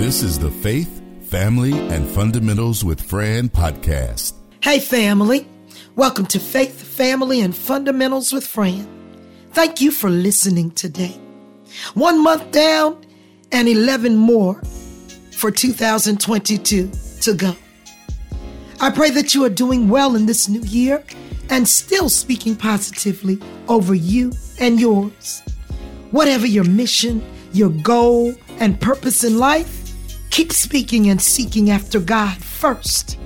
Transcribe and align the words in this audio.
This 0.00 0.22
is 0.22 0.38
the 0.38 0.50
Faith, 0.50 1.02
Family, 1.28 1.72
and 1.72 2.08
Fundamentals 2.08 2.82
with 2.82 3.02
Fran 3.02 3.50
podcast. 3.50 4.32
Hey, 4.62 4.80
family. 4.80 5.46
Welcome 5.94 6.24
to 6.28 6.40
Faith, 6.40 6.80
Family, 6.80 7.42
and 7.42 7.54
Fundamentals 7.54 8.32
with 8.32 8.46
Fran. 8.46 8.88
Thank 9.52 9.82
you 9.82 9.90
for 9.90 10.08
listening 10.08 10.70
today. 10.70 11.20
One 11.92 12.24
month 12.24 12.50
down 12.50 13.04
and 13.52 13.68
11 13.68 14.16
more 14.16 14.54
for 15.32 15.50
2022 15.50 16.90
to 17.20 17.34
go. 17.34 17.54
I 18.80 18.88
pray 18.88 19.10
that 19.10 19.34
you 19.34 19.44
are 19.44 19.50
doing 19.50 19.90
well 19.90 20.16
in 20.16 20.24
this 20.24 20.48
new 20.48 20.62
year 20.62 21.04
and 21.50 21.68
still 21.68 22.08
speaking 22.08 22.56
positively 22.56 23.38
over 23.68 23.94
you 23.94 24.32
and 24.58 24.80
yours. 24.80 25.42
Whatever 26.10 26.46
your 26.46 26.64
mission, 26.64 27.22
your 27.52 27.68
goal, 27.68 28.34
and 28.60 28.80
purpose 28.80 29.24
in 29.24 29.38
life, 29.38 29.79
keep 30.30 30.52
speaking 30.52 31.10
and 31.10 31.20
seeking 31.20 31.70
after 31.70 32.00
God 32.00 32.36
first. 32.38 33.18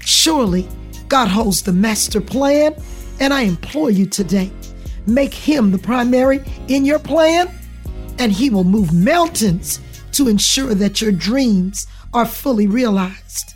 Surely, 0.00 0.68
God 1.08 1.28
holds 1.28 1.62
the 1.62 1.72
master 1.72 2.20
plan, 2.20 2.74
and 3.18 3.34
I 3.34 3.42
implore 3.42 3.90
you 3.90 4.06
today 4.06 4.50
make 5.06 5.34
Him 5.34 5.72
the 5.72 5.78
primary 5.78 6.42
in 6.68 6.84
your 6.84 6.98
plan, 6.98 7.50
and 8.18 8.32
He 8.32 8.50
will 8.50 8.64
move 8.64 8.92
mountains 8.92 9.80
to 10.12 10.28
ensure 10.28 10.74
that 10.74 11.00
your 11.00 11.12
dreams 11.12 11.86
are 12.12 12.26
fully 12.26 12.66
realized. 12.66 13.54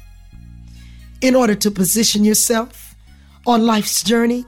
In 1.20 1.34
order 1.34 1.54
to 1.54 1.70
position 1.70 2.24
yourself 2.24 2.94
on 3.46 3.66
life's 3.66 4.02
journey 4.02 4.44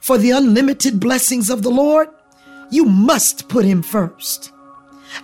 for 0.00 0.18
the 0.18 0.30
unlimited 0.30 1.00
blessings 1.00 1.50
of 1.50 1.62
the 1.62 1.70
Lord, 1.70 2.08
you 2.70 2.84
must 2.84 3.48
put 3.48 3.64
Him 3.64 3.82
first. 3.82 4.52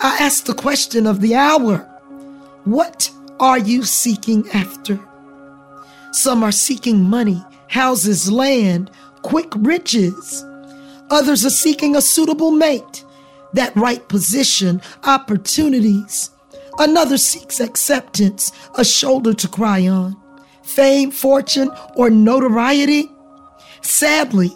I 0.01 0.17
ask 0.21 0.45
the 0.45 0.55
question 0.55 1.07
of 1.07 1.21
the 1.21 1.35
hour 1.35 1.89
What 2.67 3.09
are 3.39 3.59
you 3.59 3.85
seeking 3.85 4.49
after? 4.51 4.99
Some 6.11 6.43
are 6.43 6.51
seeking 6.51 7.01
money, 7.09 7.41
houses, 7.69 8.29
land, 8.29 8.91
quick 9.23 9.53
riches. 9.59 10.45
Others 11.11 11.47
are 11.47 11.51
seeking 11.51 11.95
a 11.95 12.03
suitable 12.03 12.51
mate, 12.51 13.05
that 13.53 13.77
right 13.77 14.07
position, 14.09 14.83
opportunities. 15.05 16.31
Another 16.81 17.19
seeks 17.19 17.61
acceptance, 17.61 18.51
a 18.77 18.85
shoulder 18.85 19.33
to 19.33 19.47
cry 19.47 19.87
on, 19.87 20.17
fame, 20.65 21.13
fortune, 21.13 21.71
or 21.95 22.11
notoriety. 22.11 23.09
Sadly, 23.83 24.51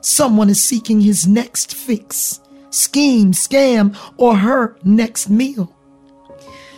someone 0.00 0.48
is 0.48 0.64
seeking 0.64 1.02
his 1.02 1.26
next 1.26 1.74
fix, 1.74 2.40
scheme, 2.70 3.32
scam, 3.32 3.94
or 4.16 4.38
her 4.38 4.78
next 4.82 5.28
meal. 5.28 5.76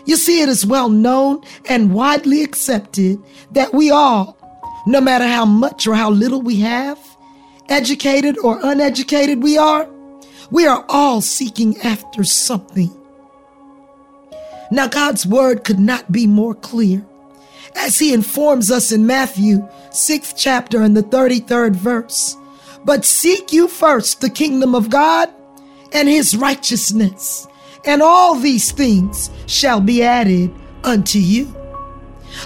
You 0.05 0.17
see, 0.17 0.43
it 0.43 0.49
is 0.49 0.67
well 0.67 0.89
known 0.89 1.43
and 1.69 1.95
widely 1.95 2.43
accepted 2.43 3.23
that 3.53 3.73
we 3.73 3.91
all, 3.91 4.37
no 4.87 5.01
matter 5.01 5.27
how 5.27 5.45
much 5.45 5.87
or 5.87 5.95
how 5.95 6.11
little 6.11 6.43
we 6.43 6.61
have, 6.61 6.99
educated 7.69 8.37
or 8.39 8.59
uneducated 8.63 9.43
we 9.43 9.57
are, 9.57 9.89
we 10.51 10.67
are 10.67 10.85
all 10.89 11.21
seeking 11.21 11.81
after 11.81 12.25
something. 12.25 12.91
Now, 14.71 14.89
God's 14.89 15.27
word 15.27 15.65
could 15.65 15.79
not 15.79 16.11
be 16.11 16.27
more 16.27 16.55
clear 16.55 17.05
as 17.77 17.99
he 17.99 18.13
informs 18.13 18.71
us 18.71 18.93
in 18.93 19.07
Matthew 19.07 19.69
6th 19.91 20.35
chapter 20.37 20.83
and 20.83 20.97
the 20.97 21.03
33rd 21.03 21.77
verse. 21.77 22.37
But 22.85 23.05
seek 23.05 23.53
you 23.53 23.69
first 23.69 24.21
the 24.21 24.31
kingdom 24.31 24.75
of 24.75 24.91
God 24.91 25.33
and 25.93 26.09
his 26.09 26.37
righteousness, 26.37 27.47
and 27.85 28.03
all 28.03 28.35
these 28.35 28.73
things 28.73 29.31
shall 29.47 29.81
be 29.81 30.03
added 30.03 30.53
unto 30.85 31.19
you. 31.19 31.55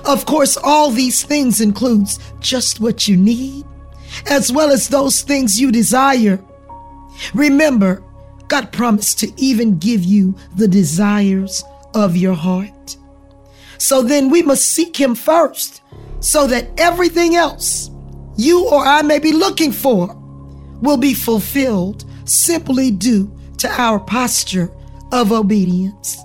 Of 0.04 0.26
course, 0.26 0.56
all 0.56 0.90
these 0.90 1.22
things 1.22 1.60
includes 1.60 2.18
just 2.40 2.80
what 2.80 3.06
you 3.06 3.16
need, 3.16 3.64
as 4.26 4.52
well 4.52 4.70
as 4.70 4.88
those 4.88 5.22
things 5.22 5.60
you 5.60 5.70
desire. 5.70 6.42
Remember, 7.34 8.02
God 8.48 8.72
promised 8.72 9.20
to 9.20 9.32
even 9.36 9.78
give 9.78 10.04
you 10.04 10.34
the 10.56 10.68
desires 10.68 11.64
of 11.94 12.16
your 12.16 12.34
heart. 12.34 12.96
So 13.78 14.02
then 14.02 14.30
we 14.30 14.42
must 14.42 14.66
seek 14.66 14.96
Him 14.96 15.14
first, 15.14 15.82
so 16.20 16.46
that 16.46 16.68
everything 16.78 17.36
else 17.36 17.90
you 18.36 18.68
or 18.68 18.84
I 18.84 19.02
may 19.02 19.18
be 19.18 19.32
looking 19.32 19.72
for 19.72 20.14
will 20.82 20.96
be 20.96 21.14
fulfilled 21.14 22.04
simply 22.24 22.90
due 22.90 23.32
to 23.58 23.80
our 23.80 23.98
posture 23.98 24.70
of 25.12 25.32
obedience. 25.32 26.24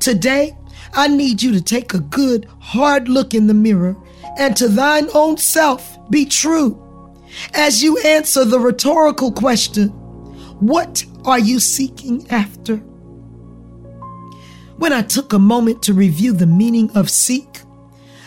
Today, 0.00 0.56
I 0.92 1.08
need 1.08 1.42
you 1.42 1.52
to 1.52 1.60
take 1.60 1.94
a 1.94 2.00
good, 2.00 2.48
hard 2.58 3.08
look 3.08 3.34
in 3.34 3.46
the 3.46 3.54
mirror 3.54 3.96
and 4.38 4.56
to 4.56 4.68
thine 4.68 5.08
own 5.14 5.36
self 5.36 5.98
be 6.10 6.24
true. 6.24 6.86
As 7.54 7.82
you 7.82 7.98
answer 7.98 8.44
the 8.44 8.58
rhetorical 8.58 9.32
question, 9.32 9.88
What 10.60 11.04
are 11.24 11.38
you 11.38 11.60
seeking 11.60 12.28
after? 12.30 12.76
When 14.76 14.92
I 14.92 15.02
took 15.02 15.32
a 15.32 15.38
moment 15.38 15.82
to 15.84 15.94
review 15.94 16.32
the 16.32 16.46
meaning 16.46 16.90
of 16.96 17.10
seek, 17.10 17.60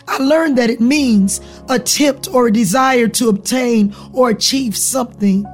I 0.08 0.18
learned 0.18 0.58
that 0.58 0.70
it 0.70 0.82
means 0.82 1.42
attempt 1.70 2.28
or 2.28 2.52
desire 2.52 3.08
to 3.08 3.30
obtain 3.30 3.96
or 4.12 4.30
achieve 4.30 4.78
something, 4.78 5.46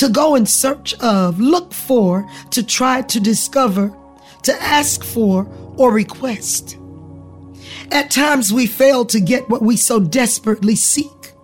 to 0.00 0.08
go 0.08 0.34
in 0.34 0.46
search 0.46 0.94
of, 1.00 1.38
look 1.38 1.74
for, 1.74 2.26
to 2.50 2.62
try 2.62 3.02
to 3.02 3.20
discover, 3.20 3.94
to 4.42 4.62
ask 4.62 5.04
for, 5.04 5.46
or 5.76 5.92
request. 5.92 6.78
At 7.92 8.10
times 8.10 8.50
we 8.50 8.66
fail 8.66 9.04
to 9.04 9.20
get 9.20 9.50
what 9.50 9.60
we 9.60 9.76
so 9.76 10.00
desperately 10.00 10.74
seek 10.74 11.34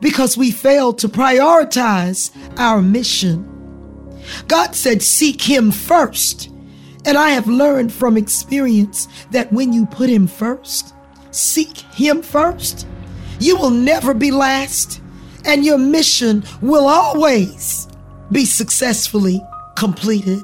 because 0.00 0.38
we 0.38 0.50
fail 0.50 0.94
to 0.94 1.10
prioritize 1.10 2.30
our 2.58 2.80
mission. 2.80 3.44
God 4.48 4.74
said, 4.74 5.02
Seek 5.02 5.42
Him 5.42 5.70
first. 5.70 6.48
And 7.04 7.18
I 7.18 7.30
have 7.30 7.48
learned 7.48 7.92
from 7.92 8.16
experience 8.16 9.08
that 9.30 9.52
when 9.52 9.74
you 9.74 9.84
put 9.84 10.08
Him 10.08 10.26
first, 10.26 10.94
seek 11.32 11.76
Him 11.76 12.22
first, 12.22 12.86
you 13.40 13.58
will 13.58 13.68
never 13.68 14.14
be 14.14 14.30
last, 14.30 15.02
and 15.44 15.66
your 15.66 15.76
mission 15.76 16.44
will 16.62 16.86
always 16.86 17.89
be 18.32 18.44
successfully 18.44 19.42
completed. 19.76 20.42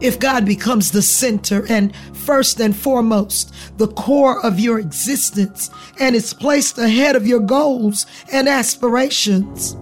If 0.00 0.18
God 0.18 0.44
becomes 0.44 0.90
the 0.90 1.02
center 1.02 1.64
and 1.68 1.94
first 2.12 2.60
and 2.60 2.76
foremost, 2.76 3.54
the 3.78 3.86
core 3.86 4.44
of 4.44 4.58
your 4.58 4.80
existence, 4.80 5.70
and 6.00 6.16
is 6.16 6.34
placed 6.34 6.76
ahead 6.76 7.14
of 7.14 7.26
your 7.26 7.38
goals 7.38 8.04
and 8.32 8.48
aspirations, 8.48 9.76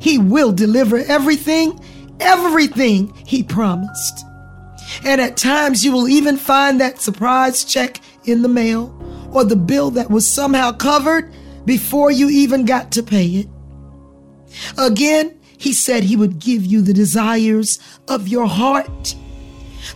He 0.00 0.16
will 0.16 0.52
deliver 0.52 0.98
everything, 0.98 1.80
everything 2.20 3.12
He 3.26 3.42
promised. 3.42 4.24
And 5.04 5.20
at 5.20 5.36
times, 5.36 5.84
you 5.84 5.90
will 5.90 6.08
even 6.08 6.36
find 6.36 6.80
that 6.80 7.00
surprise 7.00 7.64
check 7.64 8.00
in 8.24 8.42
the 8.42 8.48
mail 8.48 8.94
or 9.32 9.42
the 9.44 9.56
bill 9.56 9.90
that 9.92 10.10
was 10.10 10.28
somehow 10.28 10.70
covered 10.70 11.32
before 11.64 12.12
you 12.12 12.28
even 12.28 12.64
got 12.64 12.92
to 12.92 13.02
pay 13.02 13.26
it. 13.26 13.48
Again, 14.78 15.38
He 15.56 15.72
said 15.72 16.04
He 16.04 16.16
would 16.16 16.38
give 16.38 16.64
you 16.64 16.82
the 16.82 16.94
desires 16.94 17.78
of 18.08 18.28
your 18.28 18.46
heart 18.46 19.14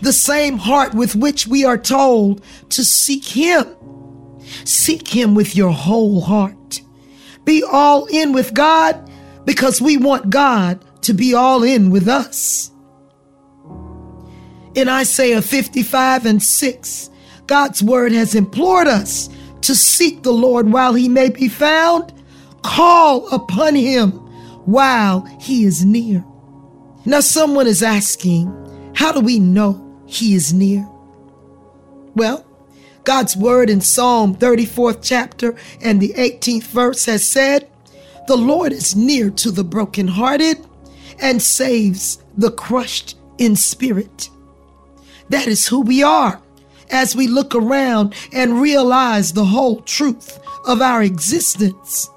the 0.01 0.13
same 0.13 0.59
heart 0.59 0.95
with 0.95 1.17
which 1.17 1.47
we 1.47 1.65
are 1.65 1.79
told 1.79 2.43
to 2.71 2.85
seek 2.85 3.25
Him. 3.25 3.67
Seek 4.65 5.09
Him 5.09 5.35
with 5.35 5.57
your 5.57 5.73
whole 5.73 6.21
heart. 6.21 6.81
Be 7.45 7.63
all 7.63 8.07
in 8.07 8.33
with 8.33 8.55
God 8.55 9.11
because 9.45 9.81
we 9.81 9.97
want 9.97 10.31
God 10.31 10.85
to 11.03 11.15
be 11.15 11.35
all 11.35 11.63
in 11.63 11.91
with 11.91 12.09
us. 12.09 12.71
In 14.75 14.89
Isaiah 14.89 15.43
55 15.43 16.27
and 16.27 16.43
6, 16.43 17.11
God's 17.47 17.83
word 17.83 18.13
has 18.13 18.35
implored 18.35 18.87
us 18.87 19.31
to 19.63 19.75
seek 19.75 20.23
the 20.23 20.33
Lord 20.33 20.71
while 20.71 20.95
he 20.95 21.09
may 21.09 21.31
be 21.31 21.49
found, 21.49 22.13
call 22.63 23.27
upon 23.29 23.75
him 23.75 24.28
while 24.69 25.25
he 25.41 25.65
is 25.65 25.83
near. 25.83 26.23
Now, 27.07 27.21
someone 27.21 27.67
is 27.67 27.83
asking, 27.83 28.93
how 28.95 29.13
do 29.13 29.21
we 29.21 29.39
know 29.39 30.03
he 30.05 30.35
is 30.35 30.53
near? 30.53 30.87
Well, 32.15 32.45
God's 33.05 33.35
word 33.35 33.71
in 33.71 33.81
Psalm 33.81 34.37
34th 34.37 34.99
chapter 35.03 35.57
and 35.81 36.03
the 36.03 36.13
18th 36.19 36.65
verse 36.65 37.07
has 37.07 37.25
said, 37.25 37.71
The 38.27 38.37
Lord 38.37 38.73
is 38.75 38.95
near 38.95 39.31
to 39.31 39.51
the 39.51 39.65
brokenhearted 39.65 40.67
and 41.19 41.41
saves 41.41 42.23
the 42.37 42.51
crushed 42.51 43.17
in 43.39 43.57
spirit. 43.57 44.29
That 45.31 45.47
is 45.47 45.67
who 45.67 45.81
we 45.81 46.03
are 46.03 46.43
as 46.91 47.17
we 47.17 47.27
look 47.27 47.55
around 47.55 48.15
and 48.35 48.61
realize 48.61 49.33
the 49.33 49.47
whole 49.47 49.81
truth 49.81 50.39
of 50.67 50.83
our 50.83 51.03
existence. 51.03 52.11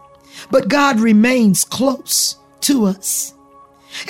But 0.50 0.68
God 0.68 1.00
remains 1.00 1.64
close 1.64 2.40
to 2.64 2.86
us. 2.86 3.34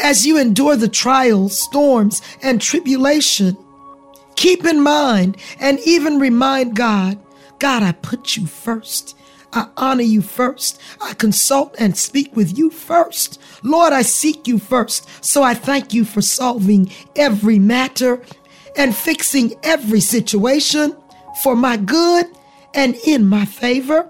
As 0.01 0.25
you 0.25 0.38
endure 0.38 0.75
the 0.75 0.88
trials, 0.88 1.57
storms, 1.57 2.21
and 2.42 2.62
tribulation, 2.62 3.57
keep 4.36 4.65
in 4.65 4.81
mind 4.81 5.38
and 5.59 5.80
even 5.86 6.19
remind 6.19 6.75
God, 6.75 7.19
God, 7.59 7.83
I 7.83 7.92
put 7.92 8.38
you 8.38 8.45
first. 8.45 9.15
I 9.53 9.68
honor 9.75 10.03
you 10.03 10.21
first. 10.21 10.80
I 11.01 11.13
consult 11.13 11.75
and 11.77 11.98
speak 11.98 12.36
with 12.36 12.57
you 12.57 12.69
first. 12.69 13.39
Lord, 13.63 13.92
I 13.92 14.01
seek 14.01 14.48
you 14.48 14.59
first. 14.59 15.07
So 15.24 15.44
I 15.44 15.53
thank 15.53 15.94
you 15.94 16.06
for 16.06 16.21
solving 16.21 16.92
every 17.15 17.59
matter 17.59 18.21
and 18.77 18.95
fixing 18.95 19.53
every 19.63 20.00
situation 20.00 20.95
for 21.44 21.56
my 21.56 21.75
good 21.77 22.27
and 22.74 22.95
in 23.06 23.25
my 23.25 23.45
favor. 23.45 24.09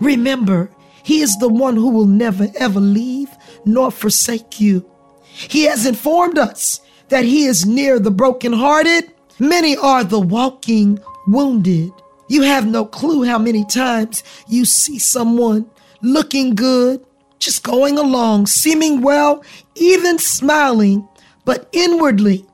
Remember, 0.00 0.70
He 1.02 1.20
is 1.20 1.36
the 1.38 1.48
one 1.48 1.76
who 1.76 1.90
will 1.90 2.06
never 2.06 2.48
ever 2.58 2.80
leave 2.80 3.28
nor 3.64 3.90
forsake 3.90 4.60
you. 4.60 4.88
He 5.32 5.64
has 5.64 5.86
informed 5.86 6.38
us 6.38 6.80
that 7.08 7.24
He 7.24 7.44
is 7.44 7.66
near 7.66 7.98
the 7.98 8.10
brokenhearted. 8.10 9.12
Many 9.38 9.76
are 9.76 10.04
the 10.04 10.20
walking 10.20 10.98
wounded. 11.26 11.92
You 12.28 12.42
have 12.42 12.66
no 12.66 12.84
clue 12.84 13.24
how 13.24 13.38
many 13.38 13.64
times 13.64 14.22
you 14.48 14.64
see 14.64 14.98
someone 14.98 15.70
looking 16.02 16.54
good, 16.54 17.04
just 17.38 17.62
going 17.62 17.98
along, 17.98 18.46
seeming 18.46 19.00
well, 19.00 19.42
even 19.74 20.18
smiling, 20.18 21.08
but 21.44 21.68
inwardly, 21.72 22.44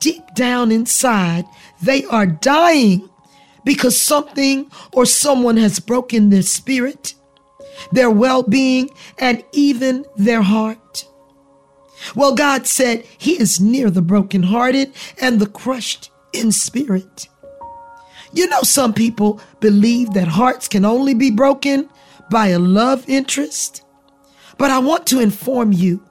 deep 0.00 0.22
down 0.34 0.72
inside, 0.72 1.44
they 1.80 2.04
are 2.06 2.26
dying 2.26 3.08
because 3.64 4.00
something 4.00 4.70
or 4.92 5.06
someone 5.06 5.56
has 5.56 5.78
broken 5.78 6.30
their 6.30 6.42
spirit, 6.42 7.14
their 7.90 8.10
well 8.10 8.42
being, 8.42 8.90
and 9.18 9.44
even 9.52 10.04
their 10.16 10.42
heart. 10.42 11.06
Well, 12.14 12.34
God 12.34 12.66
said 12.66 13.04
He 13.18 13.40
is 13.40 13.60
near 13.60 13.90
the 13.90 14.02
brokenhearted 14.02 14.92
and 15.20 15.40
the 15.40 15.46
crushed 15.46 16.10
in 16.32 16.52
spirit. 16.52 17.28
You 18.32 18.48
know, 18.48 18.62
some 18.62 18.94
people 18.94 19.40
believe 19.60 20.14
that 20.14 20.28
hearts 20.28 20.68
can 20.68 20.84
only 20.84 21.14
be 21.14 21.30
broken 21.30 21.88
by 22.30 22.48
a 22.48 22.58
love 22.58 23.08
interest. 23.08 23.84
But 24.56 24.70
I 24.70 24.78
want 24.78 25.06
to 25.08 25.20
inform 25.20 25.72
you 25.72 26.02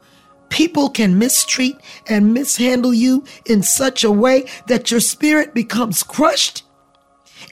people 0.50 0.90
can 0.90 1.18
mistreat 1.18 1.78
and 2.08 2.34
mishandle 2.34 2.94
you 2.94 3.24
in 3.46 3.64
such 3.64 4.04
a 4.04 4.12
way 4.12 4.46
that 4.68 4.92
your 4.92 5.00
spirit 5.00 5.54
becomes 5.54 6.04
crushed 6.04 6.64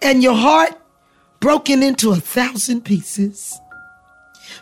and 0.01 0.21
your 0.21 0.36
heart 0.36 0.77
broken 1.39 1.81
into 1.81 2.12
a 2.12 2.18
thousand 2.18 2.83
pieces. 2.83 3.57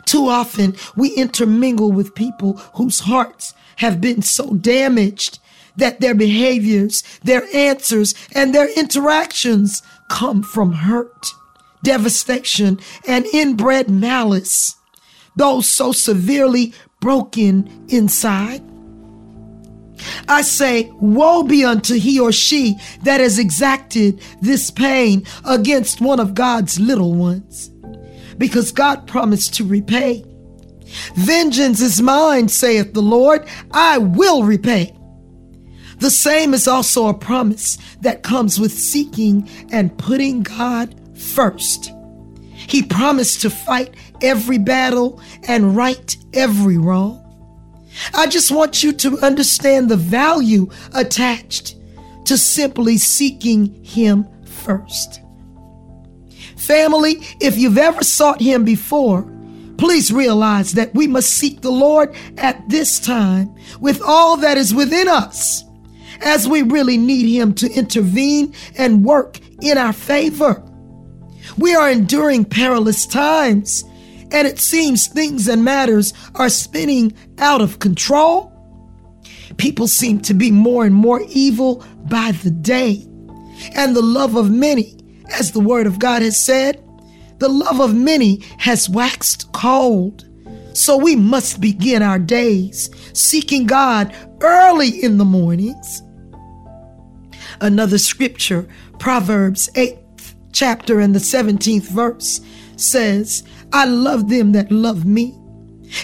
Too 0.06 0.28
often 0.28 0.76
we 0.96 1.10
intermingle 1.10 1.92
with 1.92 2.16
people 2.16 2.54
whose 2.76 3.02
hearts 3.02 3.54
have 3.78 4.02
been 4.02 4.22
so 4.22 4.56
damaged 4.56 5.40
that 5.76 6.02
their 6.02 6.16
behaviors, 6.16 7.04
their 7.24 7.44
answers, 7.54 8.16
and 8.34 8.54
their 8.54 8.68
interactions 8.78 9.82
come 10.10 10.42
from 10.42 10.74
hurt, 10.74 11.28
devastation, 11.84 12.80
and 13.08 13.26
inbred 13.28 13.90
malice. 13.90 14.76
Those 15.36 15.68
so 15.70 15.92
severely 15.92 16.74
broken 17.00 17.86
inside. 17.90 18.64
I 20.28 20.42
say, 20.42 20.92
Woe 21.00 21.44
be 21.44 21.64
unto 21.64 21.96
he 21.96 22.20
or 22.20 22.32
she 22.32 22.76
that 23.04 23.20
has 23.20 23.40
exacted 23.40 24.22
this 24.42 24.72
pain 24.72 25.26
against 25.46 26.02
one 26.02 26.20
of 26.20 26.34
God's 26.34 26.80
little 26.80 27.14
ones, 27.14 27.72
because 28.38 28.72
God 28.72 29.08
promised 29.08 29.54
to 29.56 29.66
repay. 29.66 30.24
Vengeance 31.16 31.82
is 31.82 32.02
mine, 32.02 32.48
saith 32.48 32.94
the 32.94 33.02
Lord, 33.02 33.48
I 33.72 33.98
will 33.98 34.44
repay. 34.44 34.94
The 36.00 36.12
same 36.12 36.54
is 36.54 36.68
also 36.68 37.08
a 37.08 37.14
promise 37.14 37.78
that 38.02 38.24
comes 38.24 38.60
with 38.60 38.72
seeking 38.72 39.50
and 39.72 39.98
putting 39.98 40.44
God 40.44 40.96
first. 41.18 41.92
He 42.54 42.84
promised 42.84 43.42
to 43.42 43.50
fight 43.50 43.96
every 44.22 44.58
battle 44.58 45.22
and 45.48 45.76
right 45.76 46.16
every 46.34 46.78
wrong. 46.78 47.24
I 48.14 48.28
just 48.28 48.52
want 48.52 48.84
you 48.84 48.94
to 48.94 49.18
understand 49.20 49.90
the 49.90 49.98
value 49.98 50.70
attached 50.94 51.76
to 52.26 52.38
simply 52.38 52.98
seeking 52.98 53.84
Him 53.84 54.28
first. 54.46 55.22
Family, 56.68 57.22
if 57.40 57.58
you've 57.58 57.78
ever 57.78 58.04
sought 58.04 58.42
Him 58.42 58.66
before, 58.66 59.24
please 59.78 60.12
realize 60.12 60.74
that 60.74 60.94
we 60.94 61.08
must 61.08 61.30
seek 61.30 61.62
the 61.62 61.72
Lord 61.72 62.14
at 62.38 62.68
this 62.68 63.00
time 63.00 63.56
with 63.80 64.02
all 64.02 64.36
that 64.36 64.58
is 64.58 64.76
within 64.76 65.08
us 65.08 65.64
as 66.20 66.46
we 66.46 66.64
really 66.64 66.98
need 66.98 67.34
Him 67.34 67.54
to 67.56 67.72
intervene 67.72 68.54
and 68.78 69.06
work 69.06 69.40
in 69.62 69.78
our 69.78 69.94
favor. 69.94 70.62
We 71.58 71.74
are 71.74 71.90
enduring 71.90 72.44
perilous 72.44 73.06
times, 73.06 73.86
and 74.34 74.46
it 74.46 74.60
seems 74.60 75.08
things 75.08 75.48
and 75.48 75.64
matters 75.64 76.14
are 76.36 76.50
spinning 76.50 77.14
out 77.38 77.62
of 77.62 77.80
control. 77.80 78.52
People 79.56 79.88
seem 79.88 80.20
to 80.24 80.34
be 80.34 80.52
more 80.52 80.84
and 80.84 80.94
more 80.94 81.22
evil 81.30 81.86
by 82.10 82.34
the 82.44 82.52
day, 82.52 83.06
and 83.74 83.96
the 83.96 84.02
love 84.02 84.36
of 84.36 84.52
many, 84.52 84.97
as 85.34 85.52
the 85.52 85.60
Word 85.60 85.88
of 85.88 86.00
God 86.00 86.22
has 86.22 86.38
said, 86.44 86.84
the 87.40 87.50
love 87.50 87.80
of 87.80 87.96
many 87.96 88.42
has 88.58 88.90
waxed 88.90 89.52
cold. 89.52 90.26
So 90.74 90.98
we 90.98 91.16
must 91.16 91.62
begin 91.62 92.02
our 92.02 92.20
days 92.20 92.90
seeking 93.14 93.66
God 93.66 94.16
early 94.42 95.04
in 95.04 95.18
the 95.18 95.26
mornings 95.26 96.02
Another 97.62 97.98
scripture, 97.98 98.68
Proverbs 99.00 99.70
8th 99.74 100.36
chapter 100.52 101.00
and 101.00 101.16
the 101.16 101.20
17th 101.20 101.90
verse 101.90 102.42
says, 102.76 103.44
I 103.74 103.86
love 103.86 104.30
them 104.30 104.52
that 104.52 104.72
love 104.72 105.06
me, 105.06 105.36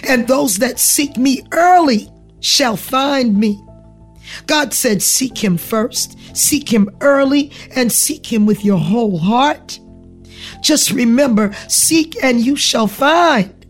and 0.08 0.26
those 0.26 0.56
that 0.58 0.78
seek 0.80 1.16
me 1.16 1.42
early 1.52 2.10
shall 2.40 2.76
find 2.76 3.38
me. 3.38 3.60
God 4.46 4.74
said, 4.74 5.02
Seek 5.02 5.42
him 5.42 5.56
first, 5.56 6.18
seek 6.34 6.72
him 6.72 6.90
early, 7.00 7.50
and 7.74 7.90
seek 7.90 8.30
him 8.30 8.46
with 8.46 8.64
your 8.64 8.78
whole 8.78 9.18
heart. 9.18 9.78
Just 10.62 10.90
remember, 10.90 11.54
seek 11.68 12.22
and 12.22 12.40
you 12.40 12.56
shall 12.56 12.86
find. 12.86 13.66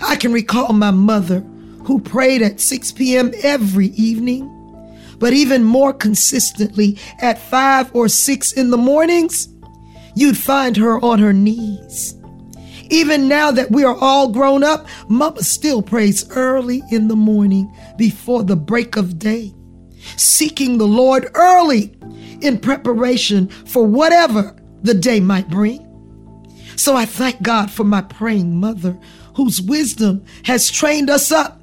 I 0.00 0.16
can 0.16 0.32
recall 0.32 0.72
my 0.72 0.90
mother 0.90 1.40
who 1.84 2.00
prayed 2.00 2.40
at 2.40 2.60
6 2.60 2.92
p.m. 2.92 3.32
every 3.42 3.88
evening 3.88 4.50
but 5.18 5.32
even 5.32 5.64
more 5.64 5.92
consistently 5.92 6.98
at 7.20 7.38
five 7.38 7.90
or 7.94 8.08
six 8.08 8.52
in 8.52 8.70
the 8.70 8.76
mornings, 8.76 9.48
you'd 10.14 10.36
find 10.36 10.76
her 10.76 11.02
on 11.04 11.18
her 11.18 11.32
knees. 11.32 12.14
Even 12.90 13.28
now 13.28 13.50
that 13.50 13.70
we 13.70 13.82
are 13.82 13.96
all 13.96 14.28
grown 14.28 14.62
up, 14.62 14.86
Mama 15.08 15.42
still 15.42 15.80
prays 15.80 16.28
early 16.30 16.82
in 16.90 17.08
the 17.08 17.16
morning 17.16 17.74
before 17.96 18.42
the 18.42 18.56
break 18.56 18.96
of 18.96 19.18
day, 19.18 19.54
seeking 20.16 20.78
the 20.78 20.86
Lord 20.86 21.30
early 21.34 21.96
in 22.40 22.58
preparation 22.58 23.48
for 23.48 23.86
whatever 23.86 24.56
the 24.82 24.94
day 24.94 25.20
might 25.20 25.48
bring. 25.48 25.80
So 26.76 26.96
I 26.96 27.04
thank 27.04 27.42
God 27.42 27.70
for 27.70 27.84
my 27.84 28.02
praying 28.02 28.58
mother, 28.58 28.98
whose 29.36 29.60
wisdom 29.60 30.24
has 30.44 30.70
trained 30.70 31.08
us 31.08 31.30
up 31.32 31.60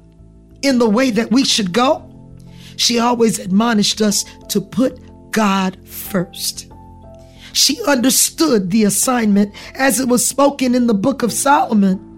in 0.62 0.78
the 0.78 0.88
way 0.88 1.10
that 1.10 1.30
we 1.30 1.44
should 1.44 1.72
go 1.72 2.12
she 2.76 2.98
always 2.98 3.38
admonished 3.38 4.00
us 4.00 4.24
to 4.48 4.60
put 4.60 5.00
God 5.30 5.76
first. 5.86 6.70
She 7.52 7.82
understood 7.84 8.70
the 8.70 8.84
assignment 8.84 9.54
as 9.74 10.00
it 10.00 10.08
was 10.08 10.26
spoken 10.26 10.74
in 10.74 10.86
the 10.86 10.94
book 10.94 11.22
of 11.22 11.32
Solomon. 11.32 12.08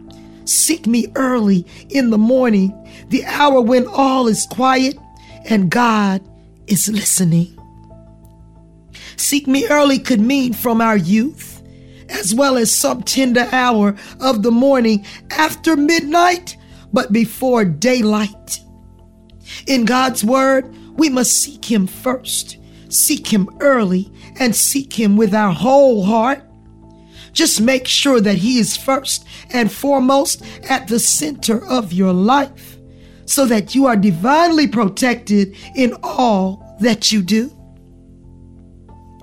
Seek 0.46 0.86
me 0.86 1.08
early 1.16 1.66
in 1.90 2.10
the 2.10 2.18
morning, 2.18 2.72
the 3.08 3.24
hour 3.24 3.60
when 3.60 3.86
all 3.86 4.28
is 4.28 4.46
quiet 4.50 4.96
and 5.44 5.70
God 5.70 6.22
is 6.66 6.88
listening. 6.88 7.58
Seek 9.16 9.46
me 9.46 9.66
early 9.68 9.98
could 9.98 10.20
mean 10.20 10.52
from 10.52 10.80
our 10.80 10.96
youth, 10.96 11.62
as 12.08 12.34
well 12.34 12.56
as 12.56 12.72
some 12.72 13.02
tender 13.02 13.48
hour 13.52 13.94
of 14.20 14.42
the 14.42 14.50
morning 14.50 15.04
after 15.30 15.76
midnight, 15.76 16.56
but 16.92 17.12
before 17.12 17.64
daylight. 17.64 18.60
In 19.66 19.84
God's 19.84 20.24
word, 20.24 20.74
we 20.96 21.08
must 21.08 21.32
seek 21.32 21.64
Him 21.64 21.86
first, 21.86 22.58
seek 22.88 23.26
Him 23.26 23.48
early, 23.60 24.12
and 24.38 24.54
seek 24.54 24.92
Him 24.92 25.16
with 25.16 25.34
our 25.34 25.52
whole 25.52 26.04
heart. 26.04 26.42
Just 27.32 27.60
make 27.60 27.86
sure 27.86 28.20
that 28.20 28.38
He 28.38 28.58
is 28.58 28.76
first 28.76 29.26
and 29.50 29.70
foremost 29.70 30.42
at 30.68 30.88
the 30.88 31.00
center 31.00 31.64
of 31.66 31.92
your 31.92 32.12
life 32.12 32.73
so 33.26 33.46
that 33.46 33.74
you 33.74 33.86
are 33.86 33.96
divinely 33.96 34.66
protected 34.66 35.56
in 35.74 35.94
all 36.02 36.76
that 36.80 37.12
you 37.12 37.22
do. 37.22 37.50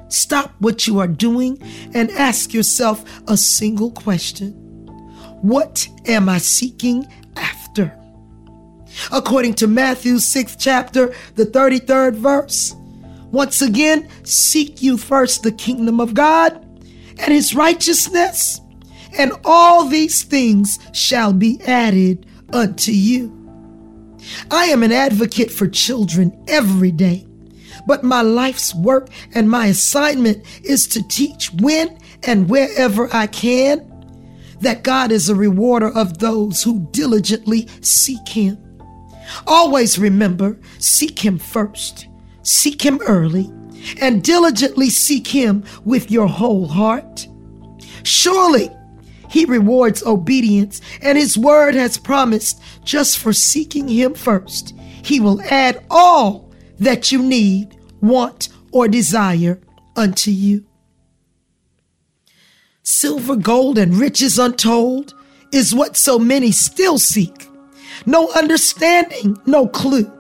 Stop 0.10 0.54
what 0.60 0.88
you 0.88 1.00
are 1.00 1.08
doing 1.08 1.58
and 1.94 2.12
ask 2.12 2.54
yourself 2.54 3.04
a 3.28 3.38
single 3.38 3.92
question 3.92 4.52
What 5.42 5.88
am 6.06 6.28
I 6.28 6.38
seeking 6.38 7.08
after? 7.38 7.98
According 9.12 9.54
to 9.56 9.68
Matthew 9.68 10.16
6th 10.16 10.58
chapter, 10.60 11.14
the 11.36 11.46
33rd 11.46 12.16
verse, 12.16 12.76
Once 13.32 13.62
again, 13.62 14.10
seek 14.24 14.82
you 14.82 14.98
first 14.98 15.44
the 15.44 15.52
kingdom 15.52 16.02
of 16.02 16.14
God 16.14 16.62
and 17.18 17.34
his 17.34 17.56
righteousness, 17.56 18.60
and 19.18 19.32
all 19.46 19.86
these 19.86 20.24
things 20.24 20.78
shall 20.92 21.32
be 21.32 21.62
added 21.62 22.26
unto 22.52 22.92
you. 22.92 23.41
I 24.50 24.66
am 24.66 24.84
an 24.84 24.92
advocate 24.92 25.52
for 25.52 25.68
children 25.68 26.44
every 26.48 26.92
day, 26.92 27.26
but 27.88 28.04
my 28.04 28.22
life's 28.22 28.74
work 28.76 29.10
and 29.34 29.50
my 29.50 29.68
assignment 29.68 30.46
is 30.64 30.88
to 30.88 31.08
teach 31.08 31.52
when 31.54 31.98
and 32.24 32.50
wherever 32.50 33.10
I 33.14 33.28
can 33.28 33.88
that 34.62 34.84
God 34.84 35.12
is 35.12 35.30
a 35.30 35.36
rewarder 35.36 35.90
of 35.90 36.20
those 36.20 36.64
who 36.64 36.88
diligently 36.92 37.68
seek 37.82 38.28
Him. 38.30 38.58
Always 39.48 39.98
remember, 39.98 40.60
seek 40.78 41.20
Him 41.20 41.38
first, 41.38 42.08
seek 42.44 42.82
Him 42.82 43.00
early, 43.08 43.52
and 44.00 44.24
diligently 44.24 44.90
seek 44.90 45.28
Him 45.28 45.64
with 45.84 46.12
your 46.12 46.28
whole 46.28 46.68
heart. 46.68 47.28
Surely, 48.04 48.70
He 49.32 49.46
rewards 49.46 50.04
obedience, 50.04 50.82
and 51.02 51.18
His 51.18 51.38
word 51.38 51.74
has 51.74 51.98
promised 51.98 52.62
just 52.84 53.18
for 53.18 53.32
seeking 53.32 53.88
Him 53.88 54.14
first, 54.14 54.76
He 55.04 55.22
will 55.22 55.42
add 55.44 55.86
all 55.90 56.52
that 56.80 57.14
you 57.14 57.24
need, 57.24 57.78
want, 58.02 58.50
or 58.74 58.90
desire 58.90 59.62
unto 59.96 60.32
you. 60.32 60.66
Silver, 62.84 63.38
gold, 63.38 63.78
and 63.78 63.96
riches 63.96 64.38
untold 64.38 65.14
is 65.54 65.74
what 65.74 65.96
so 65.96 66.20
many 66.20 66.52
still 66.52 66.98
seek. 66.98 67.48
No 68.06 68.30
understanding, 68.34 69.38
no 69.46 69.66
clue 69.66 70.12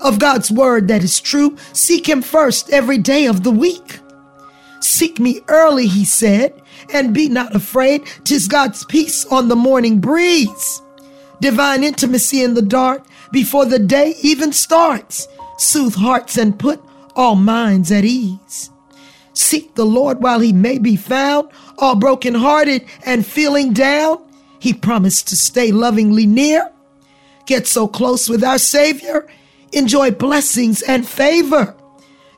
of 0.00 0.20
God's 0.20 0.50
word 0.50 0.86
that 0.88 1.02
is 1.02 1.18
true. 1.18 1.56
Seek 1.72 2.08
Him 2.08 2.22
first 2.22 2.70
every 2.70 2.98
day 2.98 3.26
of 3.26 3.42
the 3.42 3.50
week. 3.50 3.98
Seek 4.80 5.18
me 5.18 5.40
early, 5.48 5.86
he 5.86 6.04
said, 6.04 6.59
and 6.92 7.14
be 7.14 7.28
not 7.28 7.54
afraid. 7.54 8.06
Tis 8.24 8.48
God's 8.48 8.84
peace 8.84 9.24
on 9.26 9.48
the 9.48 9.56
morning 9.56 10.00
breeze. 10.00 10.82
Divine 11.40 11.84
intimacy 11.84 12.42
in 12.42 12.54
the 12.54 12.62
dark 12.62 13.04
before 13.32 13.64
the 13.64 13.78
day 13.78 14.14
even 14.22 14.52
starts. 14.52 15.28
Soothe 15.58 15.94
hearts 15.94 16.36
and 16.36 16.58
put 16.58 16.82
all 17.16 17.36
minds 17.36 17.90
at 17.90 18.04
ease. 18.04 18.70
Seek 19.32 19.74
the 19.74 19.86
Lord 19.86 20.22
while 20.22 20.40
he 20.40 20.52
may 20.52 20.78
be 20.78 20.96
found, 20.96 21.48
all 21.78 21.96
brokenhearted 21.96 22.84
and 23.06 23.24
feeling 23.24 23.72
down. 23.72 24.22
He 24.58 24.74
promised 24.74 25.28
to 25.28 25.36
stay 25.36 25.72
lovingly 25.72 26.26
near. 26.26 26.70
Get 27.46 27.66
so 27.66 27.88
close 27.88 28.28
with 28.28 28.44
our 28.44 28.58
Savior. 28.58 29.26
Enjoy 29.72 30.10
blessings 30.10 30.82
and 30.82 31.08
favor. 31.08 31.74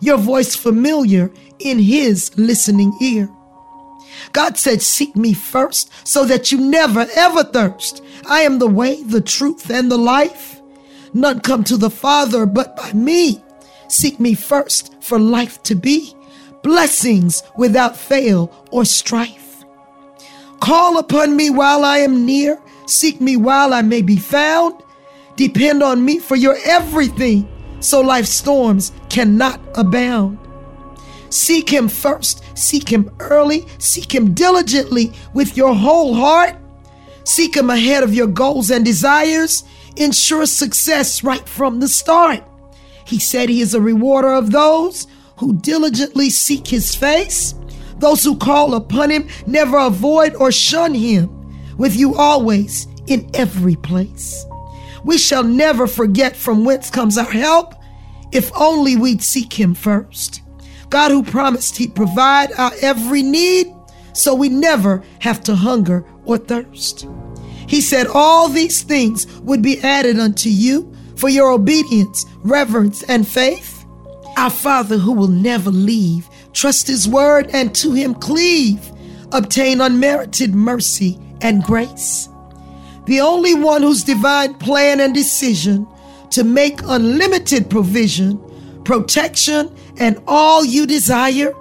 Your 0.00 0.18
voice 0.18 0.54
familiar 0.54 1.32
in 1.58 1.78
his 1.78 2.36
listening 2.36 2.92
ear. 3.00 3.28
God 4.32 4.56
said, 4.56 4.82
Seek 4.82 5.14
me 5.16 5.34
first 5.34 5.90
so 6.06 6.24
that 6.24 6.50
you 6.50 6.58
never 6.58 7.06
ever 7.14 7.44
thirst. 7.44 8.02
I 8.28 8.40
am 8.40 8.58
the 8.58 8.68
way, 8.68 9.02
the 9.02 9.20
truth, 9.20 9.70
and 9.70 9.90
the 9.90 9.98
life. 9.98 10.60
None 11.14 11.40
come 11.40 11.64
to 11.64 11.76
the 11.76 11.90
Father 11.90 12.46
but 12.46 12.76
by 12.76 12.92
me. 12.92 13.42
Seek 13.88 14.18
me 14.18 14.34
first 14.34 15.02
for 15.02 15.18
life 15.18 15.62
to 15.64 15.74
be 15.74 16.14
blessings 16.62 17.42
without 17.56 17.96
fail 17.96 18.50
or 18.70 18.84
strife. 18.84 19.64
Call 20.60 20.98
upon 20.98 21.36
me 21.36 21.50
while 21.50 21.84
I 21.84 21.98
am 21.98 22.24
near, 22.24 22.60
seek 22.86 23.20
me 23.20 23.36
while 23.36 23.74
I 23.74 23.82
may 23.82 24.00
be 24.00 24.16
found. 24.16 24.80
Depend 25.36 25.82
on 25.82 26.04
me 26.04 26.18
for 26.18 26.36
your 26.36 26.56
everything, 26.64 27.48
so 27.80 28.00
life's 28.00 28.30
storms 28.30 28.92
cannot 29.08 29.60
abound. 29.74 30.38
Seek 31.32 31.70
him 31.70 31.88
first, 31.88 32.42
seek 32.58 32.92
him 32.92 33.10
early, 33.18 33.66
seek 33.78 34.14
him 34.14 34.34
diligently 34.34 35.12
with 35.32 35.56
your 35.56 35.74
whole 35.74 36.14
heart. 36.14 36.56
Seek 37.24 37.56
him 37.56 37.70
ahead 37.70 38.02
of 38.02 38.14
your 38.14 38.26
goals 38.26 38.70
and 38.70 38.84
desires. 38.84 39.64
Ensure 39.96 40.44
success 40.44 41.24
right 41.24 41.48
from 41.48 41.80
the 41.80 41.88
start. 41.88 42.44
He 43.06 43.18
said 43.18 43.48
he 43.48 43.62
is 43.62 43.72
a 43.72 43.80
rewarder 43.80 44.34
of 44.34 44.50
those 44.50 45.06
who 45.38 45.54
diligently 45.54 46.28
seek 46.28 46.66
his 46.66 46.94
face, 46.94 47.54
those 47.96 48.22
who 48.22 48.36
call 48.36 48.74
upon 48.74 49.08
him, 49.08 49.26
never 49.46 49.78
avoid 49.78 50.34
or 50.34 50.52
shun 50.52 50.92
him, 50.92 51.30
with 51.78 51.96
you 51.96 52.14
always 52.14 52.86
in 53.06 53.30
every 53.32 53.76
place. 53.76 54.44
We 55.02 55.16
shall 55.16 55.42
never 55.42 55.86
forget 55.86 56.36
from 56.36 56.66
whence 56.66 56.90
comes 56.90 57.16
our 57.16 57.24
help 57.24 57.74
if 58.32 58.50
only 58.54 58.96
we'd 58.96 59.22
seek 59.22 59.58
him 59.58 59.74
first. 59.74 60.41
God, 60.92 61.10
who 61.10 61.22
promised 61.22 61.78
he'd 61.78 61.94
provide 61.94 62.52
our 62.52 62.70
every 62.82 63.22
need 63.22 63.74
so 64.12 64.34
we 64.34 64.50
never 64.50 65.02
have 65.20 65.42
to 65.44 65.54
hunger 65.54 66.04
or 66.26 66.36
thirst. 66.36 67.08
He 67.66 67.80
said 67.80 68.06
all 68.08 68.50
these 68.50 68.82
things 68.82 69.26
would 69.40 69.62
be 69.62 69.80
added 69.80 70.18
unto 70.18 70.50
you 70.50 70.92
for 71.16 71.30
your 71.30 71.50
obedience, 71.50 72.26
reverence, 72.42 73.02
and 73.04 73.26
faith. 73.26 73.86
Our 74.36 74.50
Father 74.50 74.98
who 74.98 75.12
will 75.12 75.28
never 75.28 75.70
leave, 75.70 76.28
trust 76.52 76.88
His 76.88 77.08
word 77.08 77.48
and 77.54 77.74
to 77.76 77.92
Him 77.92 78.14
cleave, 78.14 78.92
obtain 79.32 79.80
unmerited 79.80 80.54
mercy 80.54 81.18
and 81.40 81.62
grace. 81.62 82.28
The 83.06 83.20
only 83.20 83.54
one 83.54 83.80
whose 83.80 84.04
divine 84.04 84.56
plan 84.56 85.00
and 85.00 85.14
decision 85.14 85.86
to 86.32 86.44
make 86.44 86.80
unlimited 86.84 87.70
provision, 87.70 88.38
protection, 88.84 89.74
and 90.02 90.20
all 90.26 90.64
you 90.64 90.84
desire. 90.84 91.54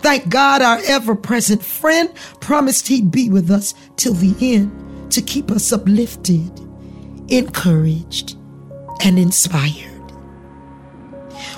Thank 0.00 0.28
God 0.28 0.60
our 0.60 0.80
ever 0.86 1.14
present 1.14 1.64
friend 1.64 2.12
promised 2.40 2.88
He'd 2.88 3.12
be 3.12 3.30
with 3.30 3.48
us 3.48 3.74
till 3.96 4.14
the 4.14 4.34
end 4.54 5.12
to 5.12 5.22
keep 5.22 5.52
us 5.52 5.72
uplifted, 5.72 6.50
encouraged, 7.28 8.36
and 9.04 9.20
inspired. 9.20 9.92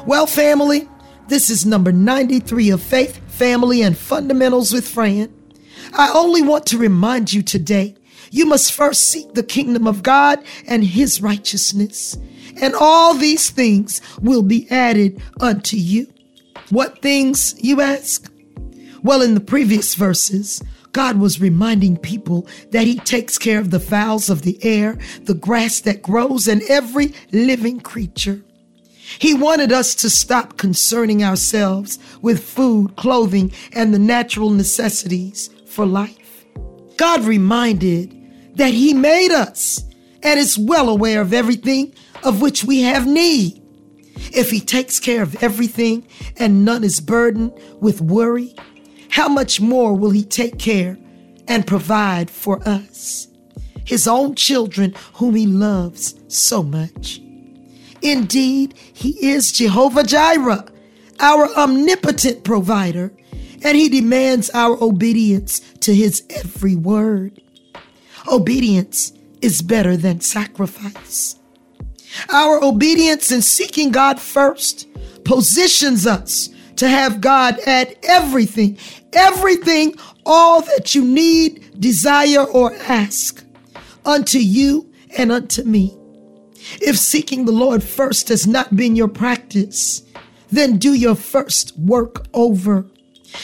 Well, 0.06 0.26
family, 0.26 0.86
this 1.28 1.48
is 1.48 1.64
number 1.64 1.92
93 1.92 2.70
of 2.70 2.82
Faith, 2.82 3.18
Family, 3.32 3.80
and 3.80 3.96
Fundamentals 3.96 4.72
with 4.72 4.86
Fran. 4.86 5.32
I 5.94 6.12
only 6.12 6.42
want 6.42 6.66
to 6.66 6.78
remind 6.78 7.32
you 7.32 7.42
today 7.42 7.96
you 8.30 8.44
must 8.44 8.72
first 8.72 9.06
seek 9.06 9.32
the 9.32 9.42
kingdom 9.42 9.86
of 9.86 10.02
God 10.02 10.44
and 10.66 10.84
his 10.84 11.22
righteousness, 11.22 12.18
and 12.60 12.74
all 12.74 13.14
these 13.14 13.50
things 13.50 14.00
will 14.20 14.42
be 14.42 14.70
added 14.70 15.22
unto 15.40 15.76
you. 15.76 16.12
What 16.70 17.00
things, 17.02 17.54
you 17.62 17.80
ask? 17.80 18.32
Well, 19.02 19.22
in 19.22 19.34
the 19.34 19.40
previous 19.40 19.94
verses, 19.94 20.62
God 20.92 21.18
was 21.18 21.40
reminding 21.40 21.98
people 21.98 22.48
that 22.70 22.86
He 22.86 22.98
takes 22.98 23.38
care 23.38 23.60
of 23.60 23.70
the 23.70 23.78
fowls 23.78 24.30
of 24.30 24.42
the 24.42 24.58
air, 24.64 24.98
the 25.22 25.34
grass 25.34 25.80
that 25.80 26.02
grows, 26.02 26.48
and 26.48 26.62
every 26.68 27.12
living 27.32 27.80
creature. 27.80 28.42
He 29.18 29.34
wanted 29.34 29.72
us 29.72 29.94
to 29.96 30.10
stop 30.10 30.56
concerning 30.56 31.22
ourselves 31.22 31.98
with 32.22 32.42
food, 32.42 32.96
clothing, 32.96 33.52
and 33.72 33.94
the 33.94 33.98
natural 33.98 34.50
necessities 34.50 35.50
for 35.66 35.86
life. 35.86 36.44
God 36.96 37.22
reminded 37.24 38.56
that 38.56 38.72
He 38.72 38.94
made 38.94 39.30
us 39.30 39.84
and 40.22 40.40
is 40.40 40.58
well 40.58 40.88
aware 40.88 41.20
of 41.20 41.32
everything 41.32 41.94
of 42.22 42.40
which 42.40 42.64
we 42.64 42.82
have 42.82 43.06
need. 43.06 43.62
If 44.32 44.50
He 44.50 44.60
takes 44.60 44.98
care 44.98 45.22
of 45.22 45.42
everything 45.42 46.06
and 46.36 46.64
none 46.64 46.84
is 46.84 47.00
burdened 47.00 47.52
with 47.80 48.00
worry, 48.00 48.54
how 49.10 49.28
much 49.28 49.60
more 49.60 49.94
will 49.94 50.10
He 50.10 50.24
take 50.24 50.58
care 50.58 50.98
and 51.48 51.66
provide 51.66 52.30
for 52.30 52.66
us, 52.68 53.28
His 53.84 54.06
own 54.08 54.34
children 54.34 54.94
whom 55.14 55.34
He 55.34 55.46
loves 55.46 56.14
so 56.28 56.62
much? 56.62 57.20
Indeed, 58.02 58.74
He 58.76 59.10
is 59.26 59.52
Jehovah 59.52 60.04
Jireh, 60.04 60.66
our 61.20 61.48
omnipotent 61.56 62.44
provider, 62.44 63.12
and 63.62 63.76
He 63.76 63.88
demands 63.88 64.50
our 64.50 64.82
obedience 64.82 65.60
to 65.80 65.94
His 65.94 66.24
every 66.30 66.76
word. 66.76 67.40
Obedience 68.28 69.12
is 69.40 69.62
better 69.62 69.96
than 69.96 70.20
sacrifice. 70.20 71.36
Our 72.30 72.62
obedience 72.62 73.30
in 73.30 73.42
seeking 73.42 73.90
God 73.90 74.20
first 74.20 74.88
positions 75.24 76.06
us 76.06 76.48
to 76.76 76.88
have 76.88 77.20
God 77.20 77.58
add 77.66 77.96
everything, 78.02 78.78
everything, 79.12 79.94
all 80.24 80.60
that 80.62 80.94
you 80.94 81.04
need, 81.04 81.80
desire, 81.80 82.44
or 82.44 82.74
ask 82.74 83.44
unto 84.04 84.38
you 84.38 84.92
and 85.16 85.32
unto 85.32 85.62
me. 85.62 85.96
If 86.80 86.98
seeking 86.98 87.44
the 87.44 87.52
Lord 87.52 87.82
first 87.82 88.28
has 88.28 88.46
not 88.46 88.76
been 88.76 88.96
your 88.96 89.08
practice, 89.08 90.02
then 90.50 90.78
do 90.78 90.94
your 90.94 91.14
first 91.14 91.76
work 91.78 92.26
over. 92.34 92.86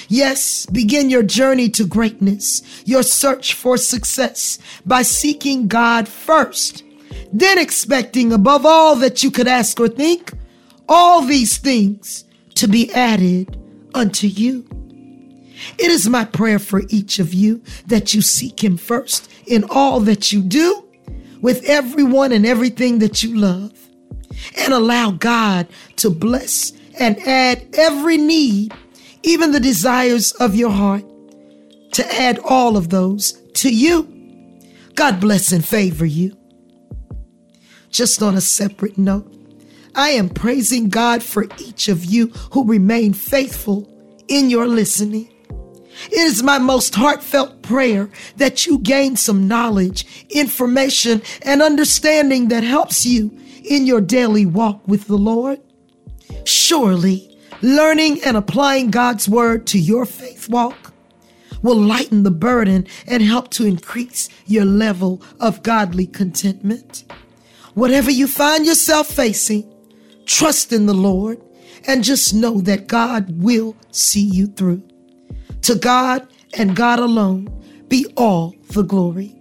Yes, 0.08 0.66
begin 0.66 1.10
your 1.10 1.22
journey 1.22 1.68
to 1.70 1.86
greatness, 1.86 2.62
your 2.84 3.02
search 3.02 3.54
for 3.54 3.76
success 3.76 4.58
by 4.86 5.02
seeking 5.02 5.68
God 5.68 6.08
first, 6.08 6.82
then 7.32 7.58
expecting 7.58 8.32
above 8.32 8.66
all 8.66 8.96
that 8.96 9.22
you 9.22 9.30
could 9.30 9.48
ask 9.48 9.80
or 9.80 9.88
think, 9.88 10.32
all 10.88 11.22
these 11.22 11.58
things 11.58 12.24
to 12.54 12.68
be 12.68 12.92
added 12.92 13.58
unto 13.94 14.26
you. 14.26 14.66
It 15.78 15.90
is 15.90 16.08
my 16.08 16.24
prayer 16.24 16.58
for 16.58 16.82
each 16.88 17.18
of 17.18 17.32
you 17.32 17.62
that 17.86 18.14
you 18.14 18.20
seek 18.20 18.62
him 18.62 18.76
first 18.76 19.30
in 19.46 19.64
all 19.70 20.00
that 20.00 20.32
you 20.32 20.42
do, 20.42 20.84
with 21.40 21.64
everyone 21.64 22.32
and 22.32 22.46
everything 22.46 22.98
that 23.00 23.22
you 23.22 23.36
love, 23.36 23.72
and 24.56 24.72
allow 24.72 25.10
God 25.10 25.66
to 25.96 26.10
bless 26.10 26.72
and 26.98 27.18
add 27.26 27.66
every 27.74 28.16
need, 28.16 28.74
even 29.22 29.52
the 29.52 29.60
desires 29.60 30.32
of 30.32 30.54
your 30.54 30.70
heart, 30.70 31.04
to 31.92 32.14
add 32.14 32.38
all 32.44 32.76
of 32.76 32.90
those 32.90 33.32
to 33.54 33.74
you. 33.74 34.08
God 34.94 35.20
bless 35.20 35.52
and 35.52 35.64
favor 35.64 36.06
you. 36.06 36.36
Just 37.92 38.22
on 38.22 38.34
a 38.34 38.40
separate 38.40 38.96
note, 38.96 39.30
I 39.94 40.08
am 40.10 40.30
praising 40.30 40.88
God 40.88 41.22
for 41.22 41.44
each 41.58 41.88
of 41.88 42.06
you 42.06 42.28
who 42.52 42.66
remain 42.66 43.12
faithful 43.12 43.86
in 44.28 44.48
your 44.48 44.66
listening. 44.66 45.28
It 46.06 46.18
is 46.18 46.42
my 46.42 46.58
most 46.58 46.94
heartfelt 46.94 47.60
prayer 47.60 48.08
that 48.38 48.64
you 48.64 48.78
gain 48.78 49.16
some 49.16 49.46
knowledge, 49.46 50.26
information, 50.30 51.20
and 51.42 51.60
understanding 51.60 52.48
that 52.48 52.64
helps 52.64 53.04
you 53.04 53.30
in 53.62 53.84
your 53.84 54.00
daily 54.00 54.46
walk 54.46 54.88
with 54.88 55.06
the 55.06 55.18
Lord. 55.18 55.60
Surely, 56.44 57.38
learning 57.60 58.24
and 58.24 58.38
applying 58.38 58.90
God's 58.90 59.28
word 59.28 59.66
to 59.66 59.78
your 59.78 60.06
faith 60.06 60.48
walk 60.48 60.94
will 61.62 61.78
lighten 61.78 62.22
the 62.22 62.30
burden 62.30 62.86
and 63.06 63.22
help 63.22 63.50
to 63.50 63.66
increase 63.66 64.30
your 64.46 64.64
level 64.64 65.22
of 65.38 65.62
godly 65.62 66.06
contentment. 66.06 67.04
Whatever 67.74 68.10
you 68.10 68.26
find 68.26 68.66
yourself 68.66 69.08
facing, 69.08 69.72
trust 70.26 70.72
in 70.72 70.86
the 70.86 70.94
Lord 70.94 71.40
and 71.86 72.04
just 72.04 72.34
know 72.34 72.60
that 72.60 72.86
God 72.86 73.42
will 73.42 73.76
see 73.90 74.20
you 74.20 74.46
through. 74.46 74.82
To 75.62 75.74
God 75.74 76.28
and 76.54 76.76
God 76.76 76.98
alone 76.98 77.48
be 77.88 78.06
all 78.16 78.54
the 78.68 78.82
glory. 78.82 79.34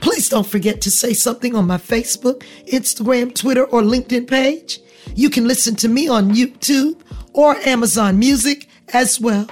Please 0.00 0.28
don't 0.28 0.46
forget 0.46 0.80
to 0.82 0.90
say 0.90 1.14
something 1.14 1.54
on 1.54 1.66
my 1.66 1.78
Facebook, 1.78 2.42
Instagram, 2.66 3.34
Twitter, 3.34 3.64
or 3.64 3.82
LinkedIn 3.82 4.28
page. 4.28 4.80
You 5.14 5.30
can 5.30 5.48
listen 5.48 5.74
to 5.76 5.88
me 5.88 6.08
on 6.08 6.34
YouTube 6.34 7.00
or 7.32 7.56
Amazon 7.58 8.18
Music 8.18 8.68
as 8.92 9.20
well. 9.20 9.48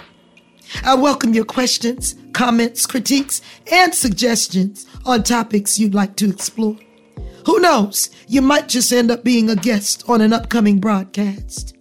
I 0.84 0.94
welcome 0.94 1.32
your 1.32 1.44
questions, 1.44 2.16
comments, 2.32 2.84
critiques, 2.86 3.40
and 3.72 3.94
suggestions 3.94 4.86
on 5.06 5.22
topics 5.22 5.78
you'd 5.78 5.94
like 5.94 6.16
to 6.16 6.28
explore. 6.28 6.76
Who 7.46 7.60
knows, 7.60 8.10
you 8.26 8.42
might 8.42 8.68
just 8.68 8.92
end 8.92 9.10
up 9.10 9.24
being 9.24 9.50
a 9.50 9.56
guest 9.56 10.04
on 10.08 10.20
an 10.20 10.32
upcoming 10.32 10.78
broadcast. 10.78 11.76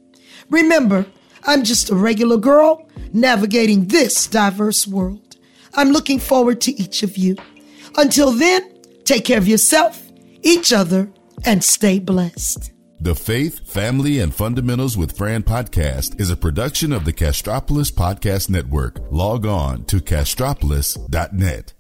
Remember, 0.50 1.06
I'm 1.44 1.64
just 1.64 1.90
a 1.90 1.96
regular 1.96 2.38
girl 2.38 2.90
navigating 3.14 3.86
this 3.86 4.28
diverse 4.28 4.88
world. 4.88 5.38
I'm 5.74 5.92
looking 5.92 6.20
forward 6.20 6.62
to 6.62 6.72
each 6.82 7.04
of 7.04 7.18
you. 7.18 7.38
Until 7.98 8.32
then, 8.32 8.82
take 9.04 9.26
care 9.26 9.38
of 9.38 9.48
yourself, 9.48 10.02
each 10.42 10.74
other, 10.74 11.10
and 11.46 11.64
stay 11.64 12.00
blessed. 12.00 12.72
The 13.02 13.16
Faith, 13.16 13.66
Family, 13.66 14.20
and 14.20 14.36
Fundamentals 14.36 14.98
with 14.98 15.16
Fran 15.16 15.44
podcast 15.44 16.20
is 16.20 16.30
a 16.30 16.36
production 16.36 16.92
of 16.92 17.06
the 17.06 17.14
Castropolis 17.14 17.92
Podcast 17.92 18.50
Network. 18.50 19.00
Log 19.10 19.46
on 19.46 19.86
to 19.86 20.02
castropolis.net. 20.02 21.74